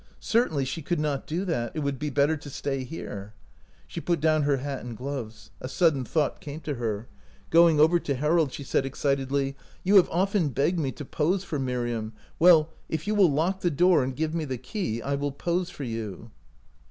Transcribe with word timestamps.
Certainly 0.19 0.65
she 0.65 0.81
could 0.81 0.99
not 0.99 1.27
do 1.27 1.45
that; 1.45 1.75
it 1.75 1.81
would 1.81 1.99
be 1.99 2.09
better 2.09 2.35
to 2.35 2.49
stay 2.49 2.83
here. 2.83 3.35
She 3.87 4.01
put 4.01 4.19
down 4.19 4.41
her 4.41 4.57
hat 4.57 4.79
and 4.83 4.97
gloves. 4.97 5.51
A 5.61 5.69
sudden 5.69 6.05
thought 6.05 6.41
came 6.41 6.59
to 6.61 6.73
her. 6.73 7.07
Going 7.51 7.79
over 7.79 7.99
to 7.99 8.15
Harold, 8.15 8.51
she 8.51 8.63
said 8.63 8.83
excit 8.83 9.19
edly," 9.23 9.53
You 9.83 9.97
have 9.97 10.09
often 10.09 10.49
begged* 10.49 10.79
me 10.79 10.91
to 10.93 11.05
pose 11.05 11.43
for 11.43 11.59
Miriam; 11.59 12.13
well, 12.39 12.69
if 12.89 13.05
you 13.05 13.13
will 13.13 13.31
lock 13.31 13.59
the 13.61 13.69
door 13.69 14.03
and 14.03 14.15
give 14.15 14.33
me 14.33 14.43
the 14.43 14.57
key, 14.57 15.03
I 15.03 15.13
will 15.13 15.31
pose 15.31 15.69
for 15.69 15.83
you." 15.83 16.31